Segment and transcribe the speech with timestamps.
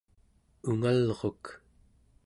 [0.69, 1.43] ungalruk